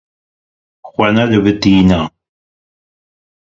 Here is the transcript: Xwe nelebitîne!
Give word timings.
Xwe 0.91 1.07
nelebitîne! 1.15 2.01